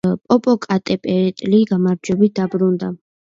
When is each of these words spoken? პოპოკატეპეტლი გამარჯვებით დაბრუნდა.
პოპოკატეპეტლი 0.29 1.59
გამარჯვებით 1.73 2.35
დაბრუნდა. 2.43 2.93